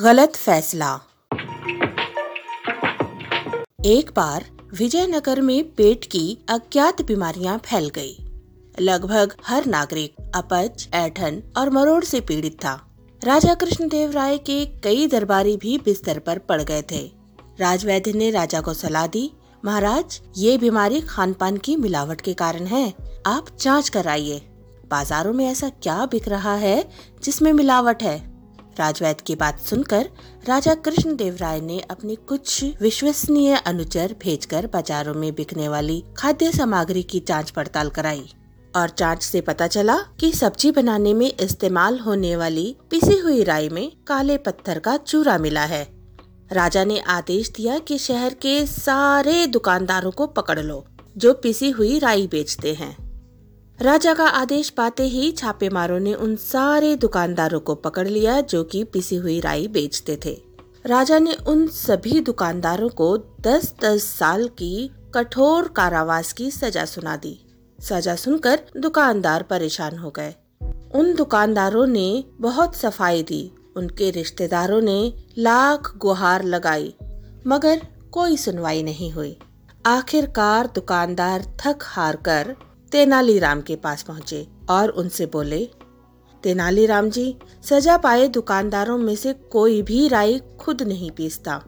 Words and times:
गलत 0.00 0.36
फैसला। 0.36 1.00
एक 3.84 4.10
बार 4.16 4.44
विजयनगर 4.74 5.40
में 5.40 5.74
पेट 5.74 6.04
की 6.04 6.38
अज्ञात 6.48 7.02
बीमारियाँ 7.02 7.58
फैल 7.58 7.88
गई। 7.88 8.16
लगभग 8.80 9.34
हर 9.46 9.66
नागरिक 9.66 10.32
अपच, 10.34 10.88
ऐठन 10.94 11.42
और 11.56 11.70
मरोड़ 11.70 12.04
से 12.04 12.20
पीड़ित 12.20 12.52
था। 12.52 12.96
राजा 13.24 13.54
कृष्णदेव 13.54 14.10
राय 14.10 14.38
के 14.38 14.66
कई 14.66 15.06
दरबारी 15.06 15.56
भी 15.56 15.78
बिस्तर 15.78 16.18
पर 16.18 16.38
पड़ 16.38 16.62
गए 16.62 16.82
थे। 16.82 17.12
राजवैद्य 17.60 18.12
ने 18.12 18.30
राजा 18.30 18.60
को 18.60 18.74
सलाह 18.74 19.06
दी, 19.06 19.32
महाराज, 19.64 20.20
ये 20.36 20.58
बीमारी 20.58 21.00
खान 21.00 21.32
पान 21.32 21.56
की 21.56 21.76
मिलावट 21.76 22.20
के 22.20 22.34
कारण 22.34 22.66
है। 22.66 22.94
आप 23.26 23.46
जाँच 23.60 23.88
कराइए। 23.88 24.38
बाजारों 24.90 25.32
में 25.32 25.46
ऐसा 25.46 25.68
क्या 25.68 26.06
बिक 26.06 26.28
रहा 26.28 26.54
है 26.54 26.88
जिसमें 27.22 27.52
मिलावट 27.52 28.02
है? 28.02 28.35
राजवैद 28.78 29.20
की 29.20 29.34
बात 29.34 29.60
सुनकर 29.60 30.08
राजा 30.48 30.74
कृष्णदेव 30.74 31.36
राय 31.40 31.60
ने 31.60 31.80
अपने 31.80 32.14
कुछ 32.14 32.64
विश्वसनीय 32.80 33.54
अनुचर 33.56 34.14
भेजकर 34.22 34.66
बाजारों 34.66 35.14
में 35.14 35.34
बिकने 35.34 35.68
वाली 35.68 36.04
खाद्य 36.16 36.52
सामग्री 36.52 37.02
की 37.02 37.20
जाँच 37.20 37.50
पड़ताल 37.50 37.90
कराई 37.90 38.28
और 38.76 38.90
जाँच 38.98 39.22
से 39.22 39.40
पता 39.40 39.66
चला 39.66 39.96
कि 40.20 40.32
सब्ज़ी 40.32 40.70
बनाने 40.70 41.14
में 41.14 41.32
इस्तेमाल 41.40 41.98
होने 41.98 42.36
वाली 42.36 42.76
पिसी 42.90 43.18
हुई 43.18 43.42
राई 43.42 43.68
में 43.68 43.92
काले 44.06 44.36
पत्थर 44.38 44.78
का 44.78 44.96
चूरा 44.96 45.38
मिला 45.38 45.64
है। 45.64 45.86
राजा 46.52 46.84
ने 46.84 46.98
आदेश 47.00 47.50
दिया 47.50 47.78
कि 47.78 47.98
शहर 47.98 48.34
के 48.34 48.66
सारे 48.66 49.46
दुकानदारों 49.46 50.10
को 50.10 50.26
पकड़ 50.26 50.60
लो, 50.60 50.86
जो 51.16 51.34
पिसी 51.34 51.70
हुई 51.70 51.98
राई 51.98 52.26
बेचते 52.26 52.74
हैं। 52.74 53.05
राजा 53.80 54.12
का 54.14 54.26
आदेश 54.26 54.68
पाते 54.70 55.02
ही 55.02 55.30
छापेमारों 55.32 55.98
ने 56.00 56.12
उन 56.14 56.34
सारे 56.36 56.94
दुकानदारों 56.96 57.58
को 57.60 57.74
पकड़ 57.74 58.06
लिया 58.08 58.40
जो 58.40 58.64
कि 58.64 58.84
पिसी 58.84 59.16
हुई 59.16 59.38
राई 59.40 59.66
बेचते 59.68 60.18
थे। 60.24 60.32
राजा 60.86 61.18
ने 61.18 61.34
उन 61.46 61.66
सभी 61.66 62.20
दुकानदारों 62.20 62.88
को 62.88 63.16
दस 63.40 63.74
दस 63.80 64.04
साल 64.04 64.48
की 64.48 64.90
कठोर 65.14 65.68
कारावास 65.68 66.32
की 66.32 66.50
सजा 66.50 66.84
सुना 66.84 67.16
दी। 67.16 67.38
सजा 67.78 68.14
सुनकर 68.16 68.60
दुकानदार 68.76 69.42
परेशान 69.42 69.98
हो 69.98 70.10
गए। 70.10 70.34
उन 70.94 71.14
दुकानदारों 71.14 71.86
ने 71.86 72.24
बहुत 72.40 72.76
सफ़ाई 72.76 73.22
दी। 73.22 73.50
उनके 73.76 74.10
रिश्तेदारों 74.10 74.80
ने 74.80 75.12
लाख 75.38 75.96
गुहार 75.96 76.44
लगाई, 76.44 76.94
मगर 77.46 77.86
कोई 78.12 78.36
सुनवाई 78.36 78.82
नहीं 78.82 79.10
हुई। 79.12 79.38
आखिरकार 79.86 80.66
दुकानदार 80.66 81.44
थक 81.60 81.78
हार 81.82 82.16
कर 82.16 82.54
तेनालीराम 82.96 83.60
के 83.60 83.76
पास 83.76 84.02
पहुँचे 84.02 84.48
और 84.70 84.88
उनसे 84.88 85.26
बोले 85.26 85.68
तेनालीराम 86.42 87.10
जी, 87.10 87.36
सजा 87.62 87.96
पाए 87.96 88.28
दुकानदारों 88.28 88.98
में 88.98 89.16
से 89.16 89.32
कोई 89.32 89.82
भी 89.82 90.08
राई 90.08 90.40
खुद 90.60 90.82
नहीं 90.82 91.10
पीसता। 91.10 91.64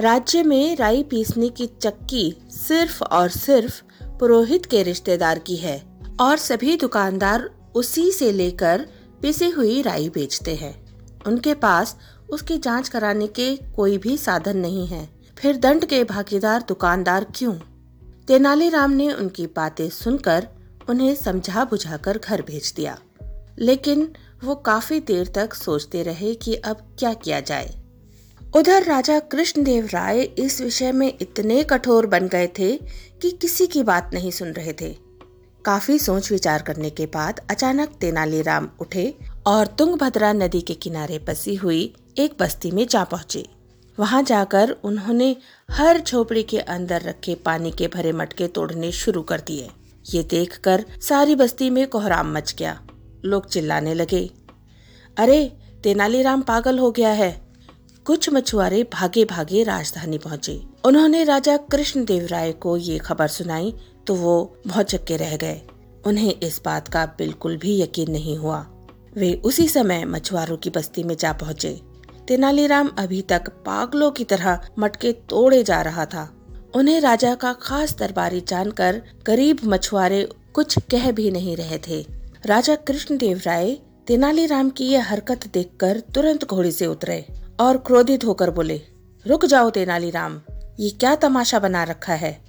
राज्य 0.00 0.42
में 0.42 0.76
राई 0.76 1.02
पीसने 1.02 1.48
की 1.48 1.66
चक्की 1.66 2.36
सिर्फ़ 2.50 3.04
और 3.04 3.28
सिर्फ़ 3.28 3.82
पुरोहित 4.02 4.66
के 4.66 4.82
रिश्तेदार 4.82 5.38
की 5.38 5.56
है 5.56 6.00
और 6.20 6.36
सभी 6.36 6.76
दुकानदार 6.76 7.50
उसी 7.74 8.10
से 8.10 8.32
लेकर 8.32 8.86
पिसी 9.22 9.50
हुई 9.50 9.82
राई 9.82 10.08
बेचते 10.08 10.54
हैं। 10.54 10.86
उनके 11.26 11.54
पास 11.54 11.96
उसकी 12.30 12.58
जाँच 12.58 12.88
कराने 12.88 13.26
के 13.26 13.56
कोई 13.56 13.98
भी 13.98 14.16
साधन 14.16 14.56
नहीं 14.56 14.86
है। 14.86 15.08
फिर 15.38 15.56
दंड 15.56 15.84
के 15.84 16.04
भागीदार 16.04 16.64
दुकानदार 16.68 17.26
क्यों? 17.34 17.54
तेनालीराम 18.28 18.90
ने 18.90 19.12
उनकी 19.12 19.46
बातें 19.46 19.90
सुनकर 19.90 20.48
उन्हें 20.90 21.14
समझा 21.14 21.64
बुझाकर 21.64 22.18
घर 22.18 22.42
भेज 22.42 22.72
दिया। 22.76 22.98
लेकिन 23.58 24.12
वो 24.44 24.54
काफ़ी 24.54 25.00
देर 25.00 25.26
तक 25.34 25.54
सोचते 25.54 26.02
रहे 26.02 26.34
कि 26.34 26.54
अब 26.54 26.96
क्या 26.98 27.14
किया 27.14 27.40
जाए। 27.40 27.74
उधर 28.56 28.82
राजा 28.82 29.18
कृष्णदेव 29.18 29.88
राय 29.92 30.20
इस 30.20 30.60
विषय 30.60 30.92
में 30.92 31.14
इतने 31.20 31.64
कठोर 31.64 32.06
बन 32.06 32.28
गए 32.28 32.46
थे 32.46 32.76
कि 33.22 33.30
किसी 33.30 33.66
की 33.66 33.82
बात 33.82 34.10
नहीं 34.14 34.30
सुन 34.30 34.48
रहे 34.48 34.72
थे। 34.72 34.96
काफ़ी 35.64 35.98
सोच 35.98 36.32
विचार 36.32 36.62
करने 36.62 36.90
के 36.90 37.06
बाद 37.06 37.40
अचानक 37.50 37.88
तेनालीराम 37.88 38.68
उठे 38.80 39.14
और 39.46 39.66
तुंगभद्रा 39.66 40.32
नदी 40.32 40.60
के 40.60 40.74
किनारे 40.74 41.18
बसी 41.18 41.54
हुई 41.54 41.94
एक 42.18 42.36
बस्ती 42.40 42.70
में 42.70 42.86
जा 42.86 43.04
पहुँचे। 43.04 43.48
वहाँ 43.98 44.22
जाकर 44.22 44.70
उन्होंने 44.70 45.36
हर 45.70 46.00
झोपड़ी 46.00 46.42
के 46.42 46.58
अंदर 46.58 47.02
रखे 47.02 47.34
पानी 47.34 47.70
के 47.70 47.88
भरे 47.88 48.12
मटके 48.12 48.48
तोड़ने 48.48 48.92
शुरू 48.92 49.22
कर 49.22 49.40
दिए। 49.40 49.70
ये 50.14 50.22
देखकर 50.22 50.84
सारी 51.00 51.34
बस्ती 51.34 51.70
में 51.70 51.86
कोहराम 51.86 52.34
मच 52.34 52.54
गया। 52.58 52.86
लोग 53.24 53.48
चिल्लाने 53.48 53.94
लगे। 53.94 54.30
अरे, 55.18 55.56
तेनालीराम 55.82 56.42
पागल 56.42 56.78
हो 56.78 56.90
गया 56.90 57.08
है। 57.08 57.46
कुछ 58.04 58.30
मछुआरे 58.30 58.84
भागे 58.92 59.24
भागे 59.24 59.62
राजधानी 59.62 60.18
पहुँचे। 60.18 60.62
उन्होंने 60.84 61.24
राजा 61.24 61.56
कृष्ण 61.56 62.04
देव 62.04 62.26
राय 62.26 62.52
को 62.52 62.76
ये 62.76 62.98
खबर 62.98 63.28
सुनाई 63.28 63.74
तो 64.06 64.14
वो 64.14 64.56
भौचक्के 64.66 65.16
रह 65.16 65.36
गए। 65.36 65.60
उन्हें 66.06 66.40
इस 66.42 66.62
बात 66.64 66.88
का 66.88 67.06
बिल्कुल 67.06 67.56
भी 67.56 67.82
यकीन 67.82 68.10
नहीं 68.10 68.36
हुआ। 68.36 68.66
वे 69.16 69.42
उसी 69.44 69.68
समय 69.68 70.04
मछुआरों 70.04 70.56
की 70.56 70.70
बस्ती 70.70 71.02
में 71.02 71.16
जा 71.16 71.32
पहुँचे। 71.32 71.80
तेनालीराम 72.28 72.90
अभी 72.98 73.22
तक 73.22 73.48
पागलों 73.48 74.10
की 74.10 74.24
तरह 74.24 74.60
मटके 74.78 75.12
तोड़े 75.12 75.62
जा 75.62 75.82
रहा 75.82 76.06
था। 76.06 76.35
उन्हें 76.76 77.00
राजा 77.00 77.34
का 77.34 77.52
खास 77.52 77.96
दरबारी 77.96 78.40
जानकर 78.40 79.02
गरीब 79.26 79.58
मछुआरे 79.64 80.28
कुछ 80.52 80.78
कह 80.78 81.10
भी 81.10 81.30
नहीं 81.30 81.56
रहे 81.56 81.78
थे। 81.78 82.06
राजा 82.46 82.74
कृष्णदेव 82.74 83.40
राय 83.46 83.76
तेनालीराम 84.06 84.70
की 84.70 84.88
यह 84.88 85.10
हरकत 85.10 85.46
देखकर 85.54 86.00
तुरंत 86.00 86.44
घोड़े 86.44 86.70
से 86.70 86.86
उतरे 86.86 87.26
और 87.60 87.76
क्रोधित 87.76 88.24
होकर 88.24 88.50
बोले, 88.50 88.80
रुक 89.26 89.46
जाओ 89.46 89.70
तेनालीराम, 89.70 90.40
ये 90.80 90.90
क्या 90.90 91.14
तमाशा 91.14 91.58
बना 91.58 91.84
रखा 91.84 92.14
है? 92.14 92.40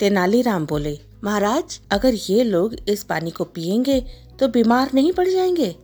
तेनालीराम 0.00 0.66
बोले, 0.66 0.98
महाराज, 1.24 1.80
अगर 1.90 2.14
ये 2.14 2.44
लोग 2.44 2.76
इस 2.88 3.02
पानी 3.02 3.30
को 3.30 3.44
पियेंगे 3.44 4.00
तो 4.40 4.48
बीमार 4.48 4.90
नहीं 4.94 5.12
पड़ 5.12 5.28
जाएँगे? 5.28 5.76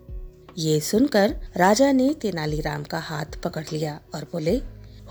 ये 0.59 0.81
सुनकर 0.81 1.37
राजा 1.57 1.93
ने 1.93 2.15
तेनालीराम 2.15 2.83
का 2.83 2.99
हाथ 2.99 3.43
पकड़ 3.45 3.65
लिया 3.73 4.01
और 4.15 4.23
बोले 4.23 4.63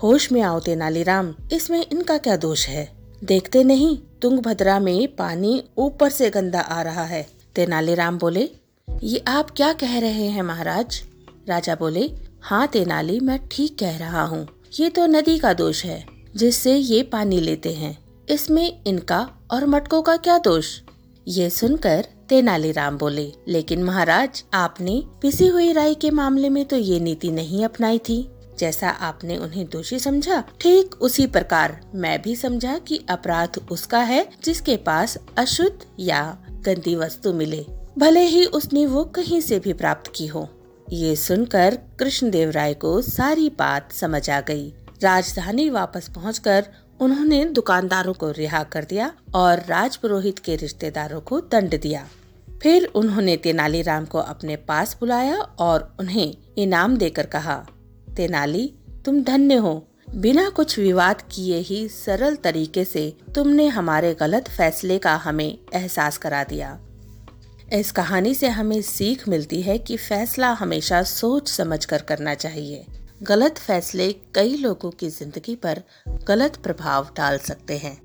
होश 0.02 0.30
में 0.32 0.40
आओ 0.40 0.58
तेनालीराम, 0.60 1.32
इसमें 1.52 1.84
इनका 1.92 2.16
क्या 2.18 2.36
दोष 2.36 2.66
है? 2.68 2.88
देखते 3.24 3.62
नहीं, 3.64 3.96
तुंगभद्रा 4.22 4.78
में 4.80 5.14
पानी 5.16 5.62
ऊपर 5.78 6.10
से 6.10 6.28
गंदा 6.30 6.60
आ 6.60 6.80
रहा 6.82 7.04
है। 7.04 7.26
तेनालीराम 7.56 8.18
बोले, 8.18 8.48
ये 8.88 9.22
आप 9.28 9.50
क्या 9.50 9.72
कह 9.72 9.98
रहे 9.98 10.26
हैं 10.26 10.42
महाराज? 10.42 11.00
राजा 11.48 11.74
बोले 11.74 12.10
हाँ 12.42 12.66
तेनाली, 12.66 13.18
मैं 13.20 13.38
ठीक 13.48 13.78
कह 13.78 13.96
रहा 13.98 14.22
हूँ। 14.22 14.46
ये 14.80 14.90
तो 14.90 15.06
नदी 15.06 15.38
का 15.38 15.52
दोष 15.52 15.84
है, 15.84 16.04
जिससे 16.36 16.76
ये 16.76 17.02
पानी 17.02 17.40
लेते 17.40 17.72
हैं। 17.72 17.96
इसमें 18.28 18.82
इनका 18.86 19.28
और 19.50 19.66
मटकों 19.66 20.02
का 20.02 20.16
क्या 20.16 20.38
दोष? 20.38 20.80
ये 21.26 21.50
सुनकर 21.50 22.06
तेनालीराम 22.28 22.98
बोले, 22.98 23.32
लेकिन 23.48 23.82
महाराज, 23.82 24.44
आपने 24.54 25.02
पिसी 25.22 25.46
हुई 25.46 25.72
राई 25.72 25.94
के 25.94 26.10
मामले 26.10 26.48
में 26.48 26.64
तो 26.64 26.76
ये 26.76 27.00
नीति 27.00 27.30
नहीं 27.30 27.64
अपनाई 27.64 27.98
थी। 27.98 28.26
जैसा 28.58 28.88
आपने 28.88 29.36
उन्हें 29.36 29.68
दोषी 29.68 29.98
समझा, 29.98 30.42
ठीक 30.60 30.94
उसी 30.94 31.26
प्रकार 31.26 31.80
मैं 31.94 32.20
भी 32.22 32.36
समझा 32.36 32.78
कि 32.78 33.04
अपराध 33.08 33.60
उसका 33.70 33.98
है 33.98 34.26
जिसके 34.44 34.76
पास 34.76 35.18
अशुद्ध 35.38 35.86
या 36.00 36.38
गंदी 36.50 36.94
वस्तु 36.94 37.32
मिले। 37.32 37.66
भले 37.98 38.20
ही 38.20 38.44
उसने 38.44 38.86
वो 38.86 39.04
कहीं 39.04 39.40
से 39.40 39.58
भी 39.58 39.72
प्राप्त 39.72 40.12
की 40.16 40.26
हो। 40.26 40.48
ये 40.92 41.16
सुनकर 41.16 41.78
कृष्णदेव 41.98 42.50
राय 42.50 42.74
को 42.74 43.00
सारी 43.02 43.48
बात 43.50 43.92
समझ 43.92 44.30
आ 44.30 44.40
गई। 44.40 44.68
राजधानी 45.02 45.70
वापस 45.70 46.08
पहुंचकर 46.08 46.66
उन्होंने 47.00 47.44
दुकानदारों 47.44 48.12
को 48.12 48.30
रिहा 48.30 48.62
कर 48.62 48.84
दिया 48.84 49.12
और 49.34 49.62
राजपुरोहित 49.68 50.38
के 50.38 50.56
रिश्तेदारों 50.56 51.20
को 51.20 51.40
दंड 51.40 51.80
दिया। 51.80 52.06
फिर 52.62 52.84
उन्होंने 52.94 53.36
तेनालीराम 53.36 54.04
को 54.04 54.18
अपने 54.18 54.56
पास 54.56 54.96
बुलाया 55.00 55.36
और 55.36 55.96
उन्हें 56.00 56.34
इनाम 56.58 56.96
देकर 56.96 57.26
कहा 57.26 57.66
तेनाली 58.16 58.72
तुम 59.04 59.22
धन्य 59.22 59.54
हो। 59.54 59.74
बिना 60.14 60.48
कुछ 60.50 60.78
विवाद 60.78 61.22
किए 61.32 61.58
ही 61.58 61.86
सरल 61.88 62.36
तरीके 62.36 62.84
से 62.84 63.12
तुमने 63.34 63.66
हमारे 63.68 64.14
गलत 64.14 64.48
फैसले 64.48 64.98
का 64.98 65.14
हमें 65.16 65.58
एहसास 65.74 66.18
करा 66.18 66.42
दिया। 66.44 66.78
इस 67.72 67.90
कहानी 67.92 68.34
से 68.34 68.48
हमें 68.48 68.80
सीख 68.82 69.28
मिलती 69.28 69.60
है 69.62 69.78
कि 69.78 69.96
फैसला 69.96 70.52
हमेशा 70.52 71.02
सोच 71.02 71.48
समझ 71.48 71.84
कर 71.84 72.02
करना 72.02 72.34
चाहिए। 72.34 72.84
गलत 73.22 73.58
फैसले 73.58 74.12
कई 74.34 74.56
लोगों 74.56 74.90
की 74.90 75.08
ज़िंदगी 75.08 75.54
पर 75.56 75.82
गलत 76.28 76.56
प्रभाव 76.56 77.08
डाल 77.16 77.38
सकते 77.38 77.76
हैं। 77.76 77.96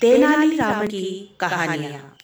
तेनाली 0.00 0.56
राम 0.56 0.86
की 0.86 1.36
कहानियाँ। 1.40 2.16